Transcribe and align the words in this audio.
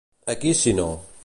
A 0.33 0.35
qui 0.45 0.55
si 0.61 0.75
no? 0.81 0.89